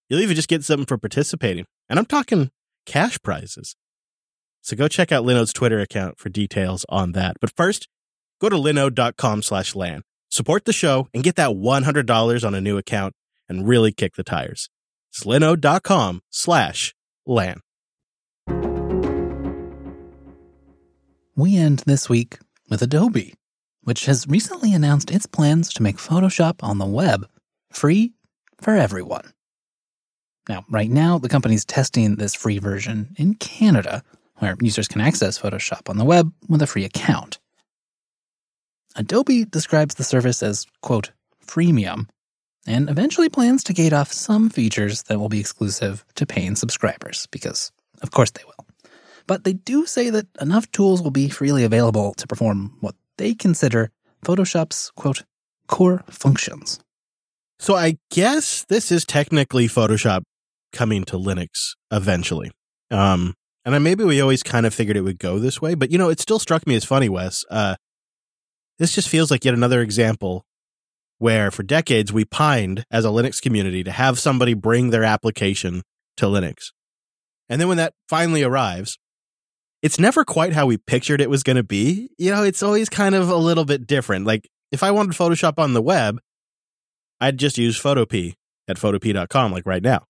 you'll 0.08 0.20
even 0.20 0.36
just 0.36 0.48
get 0.48 0.64
something 0.64 0.84
for 0.84 0.98
participating. 0.98 1.64
And 1.88 1.98
I'm 1.98 2.06
talking 2.06 2.50
cash 2.86 3.18
prizes. 3.22 3.76
So 4.66 4.74
go 4.76 4.88
check 4.88 5.12
out 5.12 5.24
Linode's 5.24 5.52
Twitter 5.52 5.78
account 5.78 6.18
for 6.18 6.28
details 6.28 6.84
on 6.88 7.12
that. 7.12 7.36
But 7.40 7.52
first, 7.56 7.86
go 8.40 8.48
to 8.48 8.56
linode.com 8.56 9.42
slash 9.42 9.76
LAN. 9.76 10.02
Support 10.28 10.64
the 10.64 10.72
show 10.72 11.06
and 11.14 11.22
get 11.22 11.36
that 11.36 11.50
$100 11.50 12.44
on 12.44 12.52
a 12.52 12.60
new 12.60 12.76
account 12.76 13.14
and 13.48 13.68
really 13.68 13.92
kick 13.92 14.16
the 14.16 14.24
tires. 14.24 14.68
It's 15.12 15.22
linode.com 15.22 16.20
slash 16.30 16.96
LAN. 17.24 17.60
We 21.36 21.56
end 21.56 21.84
this 21.86 22.08
week 22.08 22.38
with 22.68 22.82
Adobe, 22.82 23.34
which 23.82 24.06
has 24.06 24.26
recently 24.26 24.72
announced 24.72 25.12
its 25.12 25.26
plans 25.26 25.72
to 25.74 25.82
make 25.84 25.98
Photoshop 25.98 26.64
on 26.64 26.78
the 26.78 26.86
web 26.86 27.28
free 27.70 28.14
for 28.60 28.74
everyone. 28.74 29.32
Now, 30.48 30.64
right 30.68 30.90
now, 30.90 31.18
the 31.18 31.28
company's 31.28 31.64
testing 31.64 32.16
this 32.16 32.34
free 32.34 32.58
version 32.58 33.14
in 33.16 33.34
Canada, 33.34 34.02
where 34.38 34.56
users 34.60 34.88
can 34.88 35.00
access 35.00 35.38
Photoshop 35.38 35.88
on 35.88 35.96
the 35.96 36.04
web 36.04 36.32
with 36.48 36.62
a 36.62 36.66
free 36.66 36.84
account. 36.84 37.38
Adobe 38.96 39.44
describes 39.44 39.94
the 39.94 40.04
service 40.04 40.42
as, 40.42 40.66
quote, 40.80 41.12
freemium, 41.46 42.08
and 42.66 42.90
eventually 42.90 43.28
plans 43.28 43.62
to 43.64 43.72
gate 43.72 43.92
off 43.92 44.12
some 44.12 44.50
features 44.50 45.04
that 45.04 45.18
will 45.18 45.28
be 45.28 45.40
exclusive 45.40 46.04
to 46.14 46.26
paying 46.26 46.56
subscribers, 46.56 47.26
because 47.30 47.72
of 48.02 48.10
course 48.10 48.30
they 48.30 48.42
will. 48.44 48.66
But 49.26 49.44
they 49.44 49.52
do 49.52 49.86
say 49.86 50.10
that 50.10 50.26
enough 50.40 50.70
tools 50.72 51.02
will 51.02 51.10
be 51.10 51.28
freely 51.28 51.64
available 51.64 52.14
to 52.14 52.26
perform 52.26 52.76
what 52.80 52.94
they 53.18 53.34
consider 53.34 53.90
Photoshop's, 54.24 54.90
quote, 54.92 55.24
core 55.66 56.04
functions. 56.10 56.80
So 57.58 57.74
I 57.74 57.98
guess 58.10 58.64
this 58.64 58.92
is 58.92 59.04
technically 59.04 59.66
Photoshop 59.66 60.22
coming 60.72 61.04
to 61.04 61.16
Linux 61.16 61.74
eventually. 61.90 62.50
Um, 62.90 63.34
and 63.74 63.82
maybe 63.82 64.04
we 64.04 64.20
always 64.20 64.44
kind 64.44 64.64
of 64.64 64.72
figured 64.72 64.96
it 64.96 65.02
would 65.02 65.18
go 65.18 65.38
this 65.38 65.60
way, 65.60 65.74
but 65.74 65.90
you 65.90 65.98
know, 65.98 66.08
it 66.08 66.20
still 66.20 66.38
struck 66.38 66.66
me 66.66 66.76
as 66.76 66.84
funny, 66.84 67.08
Wes. 67.08 67.44
Uh, 67.50 67.74
this 68.78 68.94
just 68.94 69.08
feels 69.08 69.30
like 69.30 69.44
yet 69.44 69.54
another 69.54 69.80
example 69.80 70.44
where 71.18 71.50
for 71.50 71.62
decades 71.62 72.12
we 72.12 72.24
pined 72.24 72.84
as 72.90 73.04
a 73.04 73.08
Linux 73.08 73.42
community 73.42 73.82
to 73.82 73.90
have 73.90 74.18
somebody 74.18 74.54
bring 74.54 74.90
their 74.90 75.02
application 75.02 75.82
to 76.16 76.26
Linux. 76.26 76.72
And 77.48 77.60
then 77.60 77.68
when 77.68 77.78
that 77.78 77.94
finally 78.08 78.42
arrives, 78.42 78.98
it's 79.82 79.98
never 79.98 80.24
quite 80.24 80.52
how 80.52 80.66
we 80.66 80.76
pictured 80.76 81.20
it 81.20 81.30
was 81.30 81.42
going 81.42 81.56
to 81.56 81.62
be. 81.62 82.10
You 82.18 82.30
know, 82.30 82.42
it's 82.42 82.62
always 82.62 82.88
kind 82.88 83.14
of 83.14 83.30
a 83.30 83.36
little 83.36 83.64
bit 83.64 83.86
different. 83.86 84.26
Like 84.26 84.48
if 84.70 84.82
I 84.82 84.90
wanted 84.90 85.12
Photoshop 85.12 85.58
on 85.58 85.72
the 85.72 85.82
web, 85.82 86.20
I'd 87.20 87.38
just 87.38 87.58
use 87.58 87.80
Photopea 87.80 88.34
at 88.68 88.76
photopea.com 88.76 89.52
like 89.52 89.66
right 89.66 89.82
now. 89.82 90.04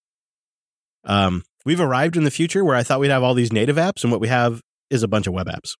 Um, 1.04 1.42
we've 1.66 1.80
arrived 1.80 2.16
in 2.16 2.25
the 2.25 2.30
future 2.30 2.64
where 2.64 2.76
I 2.76 2.82
thought 2.82 3.00
we'd 3.00 3.11
have 3.11 3.23
all 3.23 3.35
these 3.35 3.52
native 3.52 3.76
apps 3.76 4.02
and 4.04 4.11
what 4.11 4.20
we 4.20 4.28
have 4.28 4.62
is 4.88 5.02
a 5.02 5.08
bunch 5.08 5.26
of 5.26 5.35
web 5.35 5.49
apps. 5.49 5.73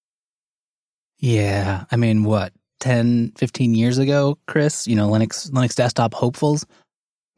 Yeah, 1.17 1.85
I 1.89 1.95
mean, 1.95 2.25
what, 2.25 2.53
10, 2.81 3.31
15 3.37 3.73
years 3.73 3.97
ago, 3.97 4.37
Chris, 4.45 4.85
you 4.85 4.95
know, 4.95 5.09
Linux 5.09 5.49
Linux 5.49 5.73
desktop 5.73 6.13
hopefuls, 6.13 6.63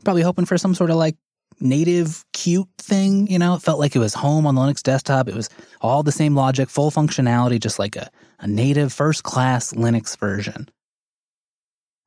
probably 0.03 0.23
hoping 0.23 0.43
for 0.43 0.57
some 0.57 0.75
sort 0.75 0.89
of 0.89 0.97
like 0.97 1.15
native 1.61 2.25
Qt 2.33 2.67
thing, 2.79 3.27
you 3.27 3.39
know, 3.39 3.53
it 3.53 3.61
felt 3.61 3.79
like 3.79 3.95
it 3.95 3.99
was 3.99 4.13
home 4.13 4.45
on 4.45 4.55
the 4.55 4.61
Linux 4.61 4.81
desktop. 4.83 5.29
It 5.29 5.35
was 5.35 5.49
all 5.79 6.03
the 6.03 6.11
same 6.11 6.35
logic, 6.35 6.69
full 6.69 6.91
functionality, 6.91 7.59
just 7.59 7.79
like 7.79 7.95
a, 7.95 8.09
a 8.39 8.47
native 8.47 8.91
first 8.91 9.23
class 9.23 9.73
Linux 9.73 10.17
version. 10.17 10.67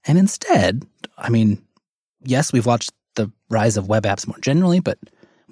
And 0.05 0.19
instead, 0.19 0.85
I 1.17 1.31
mean, 1.31 1.63
yes, 2.25 2.53
we've 2.53 2.67
watched 2.67 2.91
the 3.15 3.31
rise 3.49 3.77
of 3.77 3.89
web 3.89 4.03
apps 4.03 4.27
more 4.27 4.39
generally, 4.41 4.81
but 4.81 4.99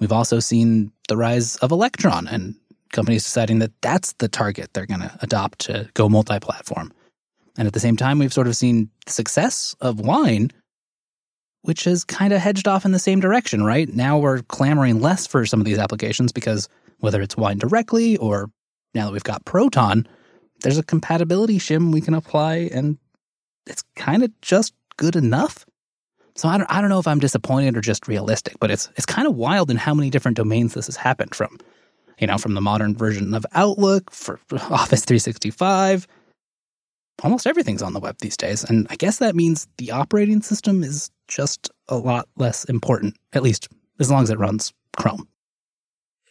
we've 0.01 0.11
also 0.11 0.41
seen 0.41 0.91
the 1.07 1.15
rise 1.15 1.55
of 1.57 1.71
Electron 1.71 2.27
and 2.27 2.55
companies 2.91 3.23
deciding 3.23 3.59
that 3.59 3.71
that's 3.81 4.11
the 4.13 4.27
target 4.27 4.73
they're 4.73 4.85
going 4.85 4.99
to 4.99 5.17
adopt 5.21 5.59
to 5.59 5.89
go 5.93 6.09
multi 6.09 6.39
platform. 6.39 6.91
And 7.57 7.67
at 7.67 7.73
the 7.73 7.79
same 7.79 7.95
time, 7.95 8.19
we've 8.19 8.33
sort 8.33 8.47
of 8.47 8.57
seen 8.57 8.89
the 9.05 9.13
success 9.13 9.73
of 9.79 10.01
Wine 10.01 10.51
which 11.63 11.83
has 11.83 12.03
kind 12.03 12.33
of 12.33 12.41
hedged 12.41 12.67
off 12.67 12.85
in 12.85 12.91
the 12.91 12.99
same 12.99 13.19
direction, 13.19 13.63
right? 13.63 13.89
Now 13.89 14.17
we're 14.17 14.41
clamoring 14.43 14.99
less 14.99 15.27
for 15.27 15.45
some 15.45 15.59
of 15.59 15.65
these 15.65 15.77
applications 15.77 16.31
because 16.31 16.67
whether 16.99 17.21
it's 17.21 17.37
Wine 17.37 17.57
directly 17.57 18.17
or 18.17 18.49
now 18.93 19.05
that 19.05 19.13
we've 19.13 19.23
got 19.23 19.45
Proton, 19.45 20.07
there's 20.61 20.77
a 20.77 20.83
compatibility 20.83 21.59
shim 21.59 21.91
we 21.91 22.01
can 22.01 22.13
apply 22.13 22.69
and 22.73 22.97
it's 23.67 23.83
kind 23.95 24.23
of 24.23 24.31
just 24.41 24.73
good 24.97 25.15
enough. 25.15 25.65
So 26.35 26.47
I 26.47 26.57
don't, 26.57 26.71
I 26.71 26.81
don't 26.81 26.89
know 26.89 26.99
if 26.99 27.07
I'm 27.07 27.19
disappointed 27.19 27.75
or 27.75 27.81
just 27.81 28.07
realistic, 28.07 28.59
but 28.59 28.71
it's 28.71 28.89
it's 28.95 29.05
kind 29.05 29.27
of 29.27 29.35
wild 29.35 29.69
in 29.69 29.77
how 29.77 29.93
many 29.93 30.09
different 30.09 30.37
domains 30.37 30.73
this 30.73 30.85
has 30.87 30.95
happened 30.95 31.35
from. 31.35 31.57
You 32.19 32.27
know, 32.27 32.37
from 32.37 32.53
the 32.53 32.61
modern 32.61 32.95
version 32.95 33.33
of 33.33 33.45
Outlook 33.53 34.11
for 34.11 34.39
Office 34.51 35.05
365 35.05 36.07
almost 37.23 37.47
everything's 37.47 37.81
on 37.81 37.93
the 37.93 37.99
web 37.99 38.17
these 38.19 38.37
days. 38.37 38.63
And 38.63 38.87
I 38.89 38.95
guess 38.95 39.17
that 39.17 39.35
means 39.35 39.67
the 39.77 39.91
operating 39.91 40.41
system 40.41 40.83
is 40.83 41.11
just 41.27 41.69
a 41.87 41.97
lot 41.97 42.27
less 42.35 42.65
important, 42.65 43.15
at 43.33 43.43
least 43.43 43.67
as 43.99 44.09
long 44.11 44.23
as 44.23 44.29
it 44.29 44.39
runs 44.39 44.73
Chrome. 44.97 45.27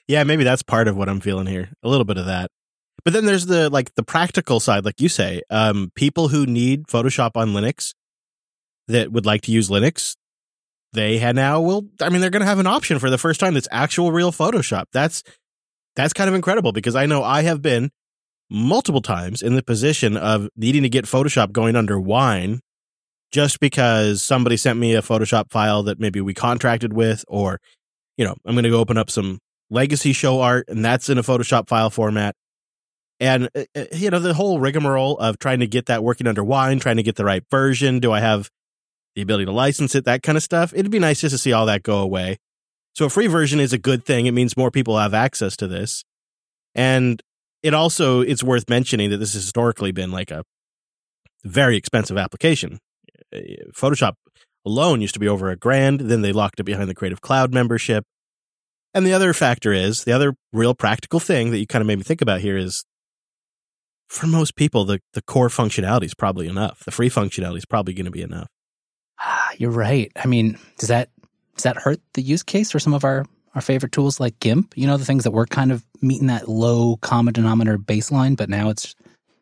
Yeah, 0.08 0.24
maybe 0.24 0.44
that's 0.44 0.62
part 0.62 0.88
of 0.88 0.96
what 0.96 1.08
I'm 1.08 1.20
feeling 1.20 1.46
here. 1.46 1.70
A 1.82 1.88
little 1.88 2.04
bit 2.04 2.18
of 2.18 2.26
that. 2.26 2.50
But 3.04 3.14
then 3.14 3.24
there's 3.24 3.46
the 3.46 3.70
like 3.70 3.94
the 3.94 4.02
practical 4.02 4.60
side, 4.60 4.84
like 4.84 5.00
you 5.00 5.08
say, 5.08 5.42
um, 5.48 5.90
people 5.94 6.28
who 6.28 6.44
need 6.44 6.86
Photoshop 6.86 7.30
on 7.34 7.50
Linux 7.50 7.94
that 8.90 9.12
would 9.12 9.26
like 9.26 9.42
to 9.42 9.52
use 9.52 9.68
Linux, 9.68 10.16
they 10.92 11.18
had 11.18 11.36
now 11.36 11.60
will 11.60 11.88
I 12.00 12.08
mean 12.08 12.20
they're 12.20 12.30
going 12.30 12.40
to 12.40 12.46
have 12.46 12.58
an 12.58 12.66
option 12.66 12.98
for 12.98 13.10
the 13.10 13.18
first 13.18 13.40
time 13.40 13.54
that's 13.54 13.68
actual 13.70 14.12
real 14.12 14.32
Photoshop. 14.32 14.84
That's 14.92 15.22
that's 15.96 16.12
kind 16.12 16.28
of 16.28 16.34
incredible 16.34 16.72
because 16.72 16.94
I 16.94 17.06
know 17.06 17.22
I 17.22 17.42
have 17.42 17.62
been 17.62 17.90
multiple 18.50 19.00
times 19.00 19.42
in 19.42 19.54
the 19.54 19.62
position 19.62 20.16
of 20.16 20.48
needing 20.56 20.82
to 20.82 20.88
get 20.88 21.04
Photoshop 21.04 21.52
going 21.52 21.76
under 21.76 21.98
wine 21.98 22.60
just 23.30 23.60
because 23.60 24.22
somebody 24.22 24.56
sent 24.56 24.78
me 24.78 24.94
a 24.94 25.02
Photoshop 25.02 25.50
file 25.50 25.84
that 25.84 26.00
maybe 26.00 26.20
we 26.20 26.34
contracted 26.34 26.92
with, 26.92 27.24
or, 27.28 27.60
you 28.16 28.24
know, 28.24 28.34
I'm 28.44 28.54
going 28.54 28.64
to 28.64 28.70
go 28.70 28.80
open 28.80 28.98
up 28.98 29.08
some 29.08 29.38
legacy 29.70 30.12
show 30.12 30.40
art 30.40 30.68
and 30.68 30.84
that's 30.84 31.08
in 31.08 31.16
a 31.16 31.22
Photoshop 31.22 31.68
file 31.68 31.90
format. 31.90 32.34
And, 33.20 33.48
uh, 33.54 33.64
uh, 33.76 33.84
you 33.92 34.10
know, 34.10 34.18
the 34.18 34.34
whole 34.34 34.58
rigmarole 34.58 35.16
of 35.18 35.38
trying 35.38 35.60
to 35.60 35.66
get 35.66 35.86
that 35.86 36.02
working 36.02 36.26
under 36.26 36.42
wine, 36.42 36.80
trying 36.80 36.96
to 36.96 37.02
get 37.02 37.16
the 37.16 37.24
right 37.24 37.44
version. 37.50 38.00
Do 38.00 38.10
I 38.10 38.20
have 38.20 38.50
the 39.14 39.22
ability 39.22 39.46
to 39.46 39.52
license 39.52 39.94
it? 39.94 40.04
That 40.04 40.22
kind 40.22 40.36
of 40.36 40.42
stuff. 40.42 40.72
It'd 40.74 40.90
be 40.90 40.98
nice 40.98 41.20
just 41.20 41.32
to 41.32 41.38
see 41.38 41.52
all 41.52 41.66
that 41.66 41.82
go 41.82 41.98
away. 41.98 42.38
So 42.94 43.06
a 43.06 43.10
free 43.10 43.26
version 43.26 43.60
is 43.60 43.72
a 43.72 43.78
good 43.78 44.04
thing. 44.04 44.26
It 44.26 44.32
means 44.32 44.56
more 44.56 44.70
people 44.70 44.98
have 44.98 45.14
access 45.14 45.56
to 45.58 45.68
this. 45.68 46.04
And 46.74 47.22
it 47.62 47.74
also 47.74 48.20
it's 48.20 48.42
worth 48.42 48.68
mentioning 48.68 49.10
that 49.10 49.18
this 49.18 49.34
has 49.34 49.42
historically 49.42 49.92
been 49.92 50.10
like 50.10 50.30
a 50.30 50.44
very 51.44 51.76
expensive 51.76 52.16
application. 52.16 52.78
Eh, 53.32 53.56
Photoshop 53.74 54.14
alone 54.66 55.00
used 55.00 55.14
to 55.14 55.20
be 55.20 55.28
over 55.28 55.50
a 55.50 55.56
grand. 55.56 56.00
Then 56.00 56.22
they 56.22 56.32
locked 56.32 56.60
it 56.60 56.64
behind 56.64 56.88
the 56.88 56.94
Creative 56.94 57.20
Cloud 57.20 57.52
membership. 57.54 58.04
And 58.92 59.06
the 59.06 59.12
other 59.12 59.32
factor 59.32 59.72
is 59.72 60.04
the 60.04 60.12
other 60.12 60.34
real 60.52 60.74
practical 60.74 61.20
thing 61.20 61.52
that 61.52 61.58
you 61.58 61.66
kind 61.66 61.80
of 61.80 61.86
made 61.86 61.98
me 61.98 62.04
think 62.04 62.20
about 62.20 62.40
here 62.40 62.56
is 62.56 62.84
for 64.08 64.26
most 64.26 64.56
people, 64.56 64.84
the, 64.84 65.00
the 65.14 65.22
core 65.22 65.48
functionality 65.48 66.04
is 66.04 66.14
probably 66.14 66.48
enough. 66.48 66.80
The 66.84 66.90
free 66.90 67.08
functionality 67.08 67.58
is 67.58 67.64
probably 67.64 67.94
going 67.94 68.06
to 68.06 68.10
be 68.10 68.22
enough. 68.22 68.48
You're 69.60 69.70
right. 69.70 70.10
I 70.16 70.26
mean, 70.26 70.58
does 70.78 70.88
that 70.88 71.10
does 71.54 71.64
that 71.64 71.76
hurt 71.76 72.00
the 72.14 72.22
use 72.22 72.42
case 72.42 72.70
for 72.70 72.78
some 72.78 72.94
of 72.94 73.04
our 73.04 73.26
our 73.54 73.60
favorite 73.60 73.92
tools 73.92 74.18
like 74.18 74.40
GIMP? 74.40 74.72
You 74.74 74.86
know, 74.86 74.96
the 74.96 75.04
things 75.04 75.24
that 75.24 75.32
were 75.32 75.44
kind 75.44 75.70
of 75.70 75.84
meeting 76.00 76.28
that 76.28 76.48
low 76.48 76.96
common 76.96 77.34
denominator 77.34 77.76
baseline, 77.76 78.38
but 78.38 78.48
now 78.48 78.70
it's 78.70 78.94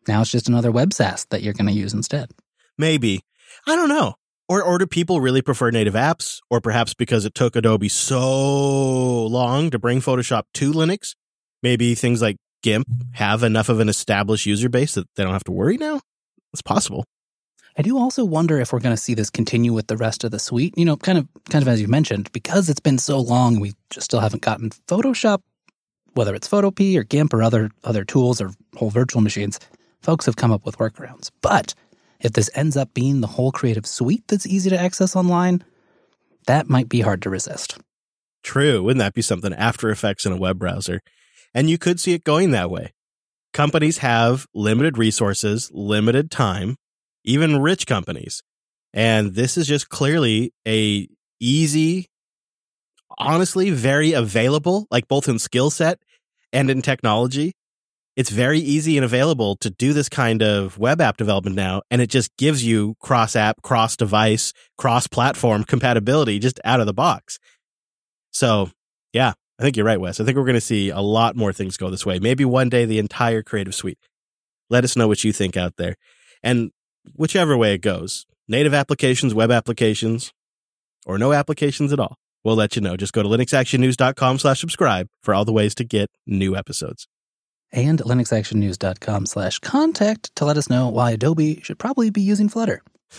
now 0.08 0.20
it's 0.20 0.32
just 0.32 0.48
another 0.48 0.72
web 0.72 0.92
SaaS 0.92 1.26
that 1.26 1.42
you're 1.42 1.54
going 1.54 1.68
to 1.68 1.72
use 1.72 1.94
instead. 1.94 2.32
Maybe. 2.76 3.20
I 3.64 3.76
don't 3.76 3.88
know. 3.88 4.16
Or, 4.48 4.60
or 4.60 4.78
do 4.78 4.88
people 4.88 5.20
really 5.20 5.40
prefer 5.40 5.70
native 5.70 5.94
apps? 5.94 6.40
Or 6.50 6.60
perhaps 6.60 6.94
because 6.94 7.24
it 7.24 7.34
took 7.34 7.54
Adobe 7.54 7.88
so 7.88 9.26
long 9.26 9.70
to 9.70 9.78
bring 9.78 10.00
Photoshop 10.00 10.44
to 10.54 10.72
Linux, 10.72 11.14
maybe 11.62 11.94
things 11.94 12.20
like 12.20 12.38
GIMP 12.64 12.88
have 13.12 13.44
enough 13.44 13.68
of 13.68 13.78
an 13.78 13.88
established 13.88 14.46
user 14.46 14.68
base 14.68 14.94
that 14.94 15.06
they 15.14 15.22
don't 15.22 15.34
have 15.34 15.44
to 15.44 15.52
worry 15.52 15.76
now? 15.76 16.00
It's 16.52 16.62
possible. 16.62 17.04
I 17.78 17.82
do 17.82 17.96
also 17.96 18.24
wonder 18.24 18.58
if 18.58 18.72
we're 18.72 18.80
going 18.80 18.96
to 18.96 19.00
see 19.00 19.14
this 19.14 19.30
continue 19.30 19.72
with 19.72 19.86
the 19.86 19.96
rest 19.96 20.24
of 20.24 20.32
the 20.32 20.40
suite. 20.40 20.74
You 20.76 20.84
know, 20.84 20.96
kind 20.96 21.16
of, 21.16 21.28
kind 21.48 21.62
of 21.62 21.68
as 21.68 21.80
you 21.80 21.86
mentioned, 21.86 22.30
because 22.32 22.68
it's 22.68 22.80
been 22.80 22.98
so 22.98 23.20
long, 23.20 23.60
we 23.60 23.74
just 23.90 24.06
still 24.06 24.18
haven't 24.18 24.42
gotten 24.42 24.70
Photoshop, 24.88 25.42
whether 26.14 26.34
it's 26.34 26.48
Photopea 26.48 26.98
or 26.98 27.04
GIMP 27.04 27.32
or 27.32 27.40
other 27.40 27.70
other 27.84 28.04
tools 28.04 28.40
or 28.40 28.50
whole 28.74 28.90
virtual 28.90 29.22
machines. 29.22 29.60
Folks 30.02 30.26
have 30.26 30.34
come 30.34 30.50
up 30.50 30.66
with 30.66 30.78
workarounds, 30.78 31.30
but 31.40 31.72
if 32.20 32.32
this 32.32 32.50
ends 32.54 32.76
up 32.76 32.92
being 32.94 33.20
the 33.20 33.28
whole 33.28 33.52
creative 33.52 33.86
suite 33.86 34.24
that's 34.26 34.46
easy 34.46 34.70
to 34.70 34.78
access 34.78 35.14
online, 35.14 35.62
that 36.46 36.68
might 36.68 36.88
be 36.88 37.00
hard 37.00 37.22
to 37.22 37.30
resist. 37.30 37.78
True. 38.42 38.82
Wouldn't 38.82 38.98
that 38.98 39.14
be 39.14 39.22
something? 39.22 39.52
After 39.52 39.88
Effects 39.90 40.26
in 40.26 40.32
a 40.32 40.36
web 40.36 40.58
browser. 40.58 41.00
And 41.54 41.70
you 41.70 41.78
could 41.78 42.00
see 42.00 42.12
it 42.12 42.24
going 42.24 42.50
that 42.50 42.70
way. 42.70 42.92
Companies 43.52 43.98
have 43.98 44.46
limited 44.52 44.98
resources, 44.98 45.70
limited 45.72 46.30
time, 46.30 46.76
even 47.28 47.60
rich 47.60 47.86
companies. 47.86 48.42
And 48.92 49.34
this 49.34 49.56
is 49.56 49.66
just 49.66 49.88
clearly 49.88 50.52
a 50.66 51.08
easy, 51.40 52.06
honestly, 53.18 53.70
very 53.70 54.12
available, 54.12 54.86
like 54.90 55.08
both 55.08 55.28
in 55.28 55.38
skill 55.38 55.70
set 55.70 55.98
and 56.52 56.70
in 56.70 56.82
technology 56.82 57.52
it's 58.18 58.30
very 58.30 58.58
easy 58.58 58.98
and 58.98 59.04
available 59.04 59.54
to 59.58 59.70
do 59.70 59.92
this 59.92 60.08
kind 60.08 60.42
of 60.42 60.76
web 60.76 61.00
app 61.00 61.16
development 61.16 61.54
now. 61.54 61.82
And 61.88 62.02
it 62.02 62.10
just 62.10 62.36
gives 62.36 62.64
you 62.64 62.96
cross 62.98 63.36
app, 63.36 63.62
cross 63.62 63.96
device, 63.96 64.52
cross 64.76 65.06
platform 65.06 65.62
compatibility 65.62 66.40
just 66.40 66.58
out 66.64 66.80
of 66.80 66.86
the 66.86 66.92
box. 66.92 67.38
So, 68.32 68.70
yeah, 69.12 69.34
I 69.60 69.62
think 69.62 69.76
you're 69.76 69.86
right, 69.86 70.00
Wes. 70.00 70.18
I 70.18 70.24
think 70.24 70.36
we're 70.36 70.42
going 70.42 70.54
to 70.54 70.60
see 70.60 70.90
a 70.90 70.98
lot 70.98 71.36
more 71.36 71.52
things 71.52 71.76
go 71.76 71.90
this 71.90 72.04
way. 72.04 72.18
Maybe 72.18 72.44
one 72.44 72.68
day 72.68 72.84
the 72.84 72.98
entire 72.98 73.44
creative 73.44 73.76
suite. 73.76 74.00
Let 74.68 74.82
us 74.82 74.96
know 74.96 75.06
what 75.06 75.22
you 75.22 75.32
think 75.32 75.56
out 75.56 75.76
there. 75.76 75.94
And 76.42 76.72
whichever 77.14 77.56
way 77.56 77.74
it 77.74 77.82
goes, 77.82 78.26
native 78.46 78.74
applications, 78.74 79.34
web 79.34 79.50
applications, 79.50 80.32
or 81.06 81.18
no 81.18 81.32
applications 81.32 81.92
at 81.92 82.00
all, 82.00 82.16
we'll 82.44 82.56
let 82.56 82.76
you 82.76 82.82
know. 82.82 82.96
Just 82.96 83.12
go 83.12 83.22
to 83.22 83.28
linuxactionnews.com 83.28 84.38
slash 84.38 84.60
subscribe 84.60 85.08
for 85.22 85.34
all 85.34 85.44
the 85.44 85.52
ways 85.52 85.74
to 85.76 85.84
get 85.84 86.08
new 86.26 86.56
episodes 86.56 87.06
and 87.72 87.98
linuxactionnews.com 88.00 89.26
slash 89.26 89.58
contact 89.58 90.34
to 90.36 90.44
let 90.44 90.56
us 90.56 90.70
know 90.70 90.88
why 90.88 91.12
Adobe 91.12 91.60
should 91.62 91.78
probably 91.78 92.10
be 92.10 92.22
using 92.22 92.48
Flutter. 92.48 92.82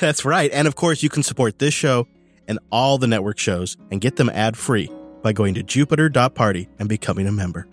That's 0.00 0.24
right. 0.24 0.50
And 0.52 0.68
of 0.68 0.76
course, 0.76 1.02
you 1.02 1.08
can 1.08 1.22
support 1.22 1.58
this 1.58 1.74
show 1.74 2.06
and 2.48 2.58
all 2.70 2.98
the 2.98 3.06
network 3.06 3.38
shows 3.38 3.76
and 3.90 4.00
get 4.00 4.16
them 4.16 4.30
ad 4.30 4.56
free 4.56 4.90
by 5.22 5.32
going 5.32 5.54
to 5.54 5.62
jupiter.party 5.62 6.68
and 6.78 6.88
becoming 6.88 7.26
a 7.26 7.32
member. 7.32 7.66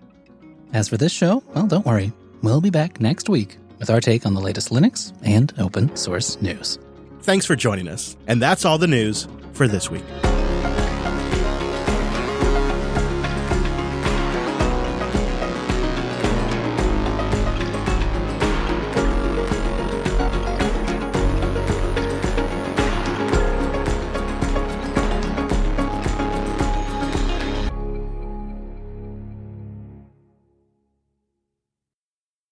As 0.74 0.88
for 0.88 0.98
this 0.98 1.12
show, 1.12 1.44
well, 1.56 1.68
don't 1.68 1.86
worry. 1.86 2.12
We'll 2.42 2.62
be 2.62 2.70
back 2.70 3.02
next 3.02 3.28
week 3.28 3.58
with 3.80 3.90
our 3.90 4.02
take 4.02 4.26
on 4.26 4.34
the 4.34 4.42
latest 4.42 4.70
Linux 4.70 5.14
and 5.24 5.54
open 5.58 5.96
source 5.96 6.40
news. 6.42 6.78
Thanks 7.22 7.46
for 7.46 7.56
joining 7.56 7.88
us. 7.88 8.16
And 8.28 8.42
that's 8.42 8.66
all 8.66 8.78
the 8.78 8.88
news 8.88 9.28
for 9.54 9.68
this 9.68 9.90
week. 9.90 10.06